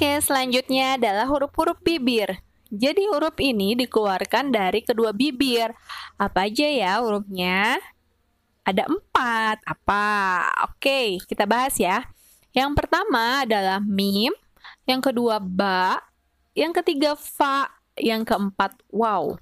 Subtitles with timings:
[0.00, 2.40] Oke, selanjutnya adalah huruf-huruf bibir.
[2.72, 5.76] Jadi huruf ini dikeluarkan dari kedua bibir.
[6.16, 7.76] Apa aja ya hurufnya?
[8.64, 9.60] Ada empat.
[9.60, 10.08] Apa?
[10.72, 12.08] Oke, kita bahas ya.
[12.56, 14.32] Yang pertama adalah mim,
[14.88, 16.00] yang kedua ba,
[16.56, 17.68] yang ketiga fa,
[18.00, 19.36] yang keempat wow.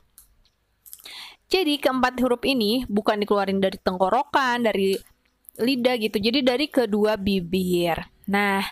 [1.46, 4.98] Jadi keempat huruf ini bukan dikeluarin dari tenggorokan, dari
[5.54, 6.18] lidah gitu.
[6.18, 8.10] Jadi dari kedua bibir.
[8.26, 8.66] Nah,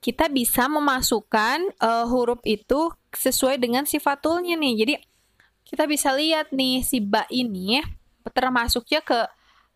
[0.00, 4.74] kita bisa memasukkan uh, huruf itu sesuai dengan sifatulnya nih.
[4.84, 4.94] Jadi
[5.66, 7.82] kita bisa lihat nih si ba ini
[8.30, 9.26] termasuknya ke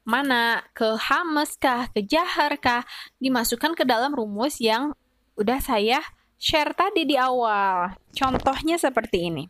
[0.06, 0.64] mana?
[0.72, 1.90] Ke hames kah?
[1.90, 2.86] Ke jahar kah?
[3.18, 4.94] Dimasukkan ke dalam rumus yang
[5.38, 6.02] udah saya
[6.40, 7.94] share tadi di awal.
[8.16, 9.44] Contohnya seperti ini.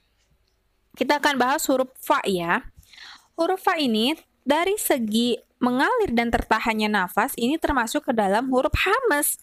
[0.96, 2.66] Kita akan bahas huruf fa ya.
[3.38, 9.38] Huruf fa ini dari segi mengalir dan tertahannya nafas ini termasuk ke dalam huruf hamas.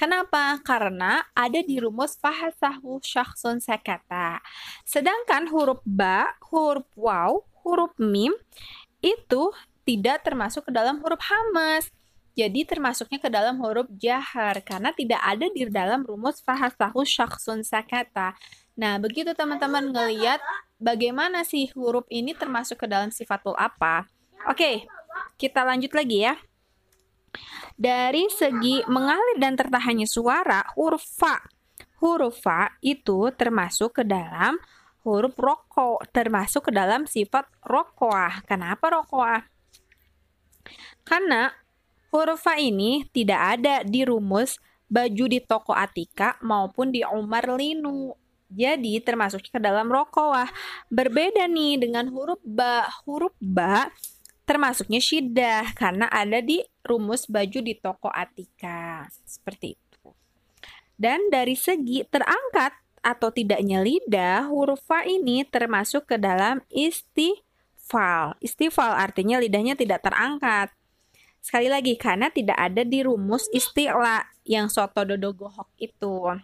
[0.00, 0.56] Kenapa?
[0.64, 4.40] Karena ada di rumus fahasahu syakhsun sakata.
[4.88, 8.32] Sedangkan huruf ba, huruf waw, huruf mim
[9.04, 9.52] itu
[9.84, 11.92] tidak termasuk ke dalam huruf hamas.
[12.32, 18.32] Jadi termasuknya ke dalam huruf jahar karena tidak ada di dalam rumus fahasahu syaksun sakata.
[18.80, 20.40] Nah, begitu teman-teman ngeliat
[20.80, 24.08] bagaimana sih huruf ini termasuk ke dalam sifatul apa.
[24.48, 24.88] Oke,
[25.36, 26.40] kita lanjut lagi ya.
[27.80, 31.40] Dari segi mengalir dan tertahannya suara, huruf fa.
[32.04, 34.60] Huruf fa itu termasuk ke dalam
[35.00, 38.44] huruf roko, termasuk ke dalam sifat rokoah.
[38.44, 39.48] Kenapa rokoah?
[41.08, 41.48] Karena
[42.10, 44.58] Huruf fa ini tidak ada di rumus
[44.90, 48.10] baju di toko Atika maupun di Umar Linu.
[48.50, 50.50] Jadi termasuk ke dalam rokowah.
[50.90, 52.82] Berbeda nih dengan huruf ba.
[53.06, 53.94] Huruf ba
[54.50, 59.06] termasuknya shidah karena ada di rumus baju di toko Atika.
[59.22, 60.10] Seperti itu.
[60.98, 68.34] Dan dari segi terangkat atau tidaknya lidah, huruf fa ini termasuk ke dalam istifal.
[68.42, 70.74] Istifal artinya lidahnya tidak terangkat.
[71.40, 76.36] Sekali lagi, karena tidak ada di rumus istilah yang soto dodo gohok itu.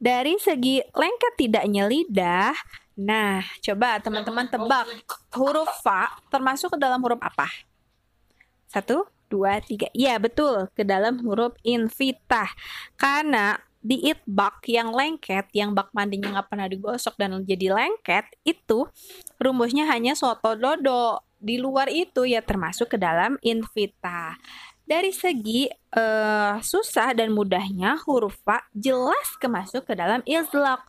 [0.00, 2.56] Dari segi lengket tidaknya lidah,
[2.94, 4.86] nah coba teman-teman tebak
[5.34, 7.50] huruf fa termasuk ke dalam huruf apa?
[8.70, 9.90] Satu, dua, tiga.
[9.94, 12.50] Iya betul, ke dalam huruf invitah.
[12.98, 18.88] Karena di itbak yang lengket, yang bak mandinya nggak pernah digosok dan jadi lengket, itu
[19.36, 24.40] rumusnya hanya soto dodo di luar itu ya termasuk ke dalam invita.
[24.84, 30.80] Dari segi uh, susah dan mudahnya huruf fa jelas kemasuk ke dalam izlaq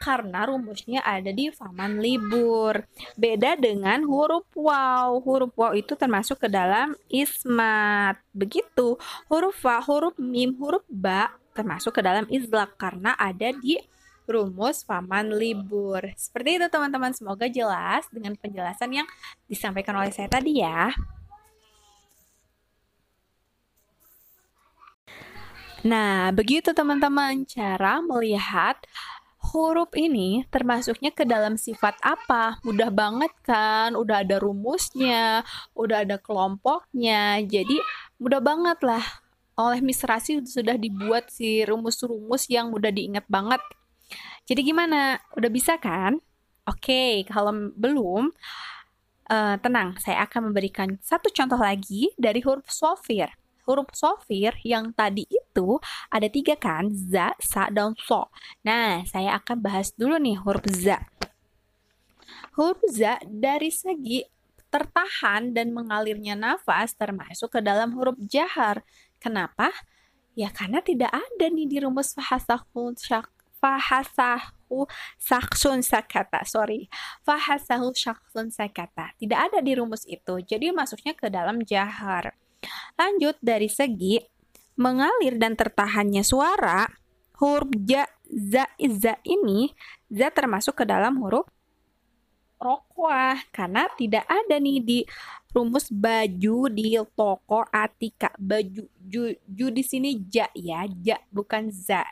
[0.00, 2.84] karena rumusnya ada di faman libur.
[3.14, 5.18] Beda dengan huruf waw.
[5.22, 8.18] Huruf waw itu termasuk ke dalam ismat.
[8.34, 8.98] Begitu.
[9.30, 13.78] Huruf fa, huruf mim, huruf ba termasuk ke dalam izlaq karena ada di
[14.26, 16.02] rumus paman libur.
[16.16, 19.06] Seperti itu teman-teman, semoga jelas dengan penjelasan yang
[19.46, 20.90] disampaikan oleh saya tadi ya.
[25.84, 28.80] Nah, begitu teman-teman cara melihat
[29.54, 32.58] huruf ini termasuknya ke dalam sifat apa?
[32.66, 33.94] Mudah banget kan?
[33.94, 35.46] Udah ada rumusnya,
[35.78, 37.38] udah ada kelompoknya.
[37.46, 37.78] Jadi
[38.18, 39.04] mudah banget lah.
[39.54, 43.62] Oleh Miss Rasi sudah dibuat si rumus-rumus yang mudah diingat banget
[44.44, 45.24] jadi gimana?
[45.36, 46.20] Udah bisa kan?
[46.68, 48.28] Oke, kalau belum,
[49.32, 53.32] uh, tenang, saya akan memberikan satu contoh lagi dari huruf sofir.
[53.64, 55.80] Huruf sofir yang tadi itu
[56.12, 58.28] ada tiga kan, za, sa, dan so.
[58.60, 61.00] Nah, saya akan bahas dulu nih huruf za.
[62.54, 64.24] Huruf za dari segi
[64.68, 68.82] tertahan dan mengalirnya nafas termasuk ke dalam huruf jahar.
[69.22, 69.70] Kenapa?
[70.34, 73.30] Ya karena tidak ada nih di rumus fahasahu syak
[73.64, 74.84] fahasahu
[75.16, 76.92] saksun sakata sorry
[77.24, 82.36] fahasahu saksun sakata tidak ada di rumus itu jadi masuknya ke dalam jahar
[82.98, 84.20] lanjut dari segi
[84.80, 86.88] mengalir dan tertahannya suara
[87.38, 89.70] huruf ja za za ini
[90.10, 91.46] za termasuk ke dalam huruf
[92.58, 94.98] rokwah karena tidak ada nih di
[95.54, 102.02] rumus baju di toko atika baju ju, ju di sini ja ya ja bukan za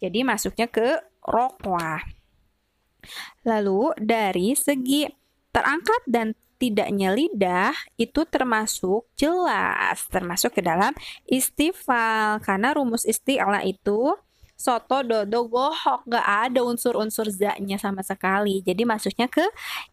[0.00, 2.00] jadi masuknya ke rokwa.
[3.44, 5.04] Lalu dari segi
[5.52, 10.92] terangkat dan tidaknya lidah itu termasuk jelas termasuk ke dalam
[11.24, 14.12] istifal karena rumus isti'la itu
[14.60, 18.60] soto dodo gohok gak ada unsur-unsur zaknya sama sekali.
[18.60, 19.40] Jadi masuknya ke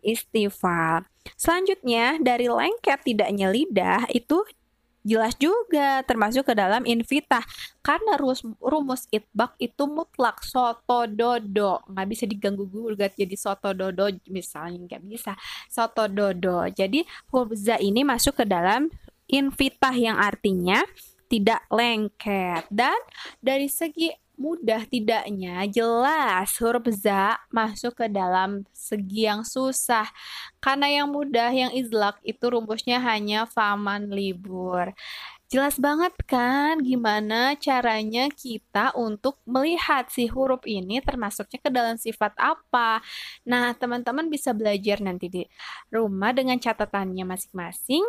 [0.04, 1.08] istifal
[1.40, 4.44] selanjutnya dari lengket tidaknya lidah itu
[5.08, 7.48] Jelas juga, termasuk ke dalam invitah.
[7.80, 11.80] Karena rumus, rumus itbak itu mutlak, soto dodo.
[11.88, 15.40] Nggak bisa diganggu gugat jadi soto dodo, misalnya nggak bisa.
[15.72, 16.68] Soto dodo.
[16.68, 18.92] Jadi huruf za ini masuk ke dalam
[19.32, 20.84] invitah yang artinya
[21.32, 22.68] tidak lengket.
[22.68, 23.00] Dan
[23.40, 30.06] dari segi mudah tidaknya jelas huruf za masuk ke dalam segi yang susah.
[30.62, 34.94] Karena yang mudah yang izlak itu rumusnya hanya faman libur.
[35.48, 42.36] Jelas banget kan gimana caranya kita untuk melihat si huruf ini termasuknya ke dalam sifat
[42.36, 43.00] apa?
[43.48, 45.44] Nah teman-teman bisa belajar nanti di
[45.88, 48.04] rumah dengan catatannya masing-masing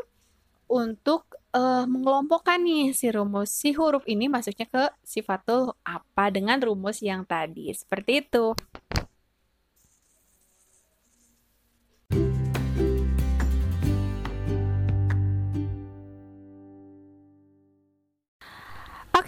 [0.69, 7.01] untuk uh, mengelompokkan nih si rumus si huruf ini masuknya ke sifatul apa dengan rumus
[7.01, 7.73] yang tadi.
[7.73, 8.53] Seperti itu.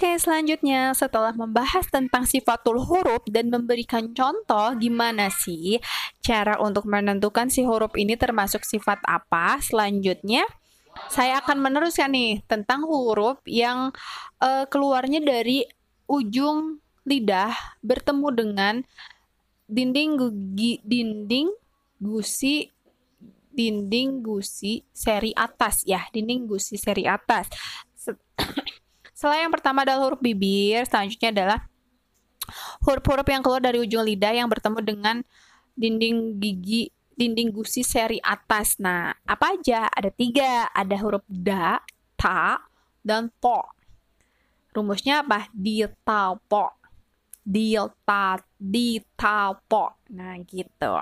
[0.01, 5.77] Oke, selanjutnya setelah membahas tentang sifatul huruf dan memberikan contoh gimana sih
[6.25, 10.49] cara untuk menentukan si huruf ini termasuk sifat apa, selanjutnya
[11.11, 13.91] saya akan meneruskan nih tentang huruf yang
[14.43, 15.67] uh, keluarnya dari
[16.11, 18.75] ujung lidah bertemu dengan
[19.71, 21.51] dinding gugi, dinding
[22.03, 22.71] gusi
[23.51, 27.51] dinding gusi seri atas ya dinding gusi seri atas.
[29.17, 31.59] Setelah yang pertama adalah huruf bibir selanjutnya adalah
[32.83, 35.17] huruf-huruf yang keluar dari ujung lidah yang bertemu dengan
[35.77, 38.81] dinding gigi dinding gusi seri atas.
[38.81, 39.93] Nah, apa aja?
[39.93, 40.72] Ada tiga.
[40.72, 41.84] Ada huruf da,
[42.17, 42.64] ta,
[43.05, 43.61] dan po.
[44.72, 45.52] Rumusnya apa?
[45.52, 46.81] Diltapo.
[47.44, 50.00] Dilta, ditapo.
[50.17, 50.96] Nah, gitu.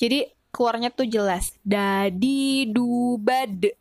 [0.00, 1.52] Jadi, keluarnya tuh jelas.
[1.60, 3.76] Dadi, dubad.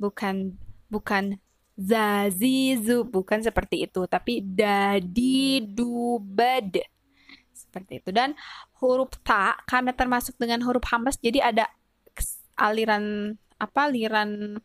[0.00, 0.56] Bukan,
[0.88, 1.36] bukan
[1.76, 3.04] zazizu.
[3.04, 4.08] Bukan seperti itu.
[4.08, 6.95] Tapi dadi, dubad
[7.76, 8.08] seperti itu.
[8.16, 8.32] Dan
[8.80, 11.68] huruf ta karena termasuk dengan huruf hamas jadi ada
[12.56, 14.56] aliran apa aliran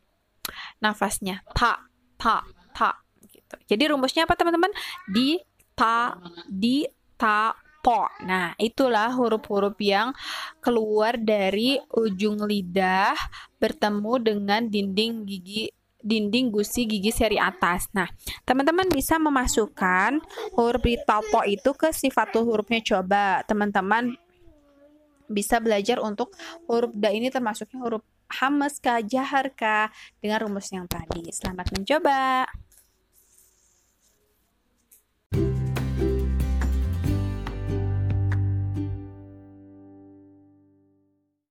[0.79, 1.43] nafasnya.
[1.51, 1.83] Ta
[2.15, 2.39] ta
[2.71, 3.59] ta gitu.
[3.67, 4.71] Jadi rumusnya apa teman-teman?
[5.11, 5.43] Di
[5.75, 6.15] ta
[6.47, 6.87] di
[7.19, 10.13] ta po nah itulah huruf-huruf yang
[10.61, 13.17] keluar dari ujung lidah
[13.57, 17.89] bertemu dengan dinding gigi dinding gusi gigi seri atas.
[17.95, 18.09] Nah,
[18.45, 20.21] teman-teman bisa memasukkan
[20.57, 22.81] huruf di topo itu ke sifatul hurufnya.
[22.83, 24.13] Coba teman-teman
[25.31, 26.35] bisa belajar untuk
[26.67, 31.31] huruf da ini termasuknya huruf hamas kah, jahar kah dengan rumus yang tadi.
[31.31, 32.47] Selamat mencoba.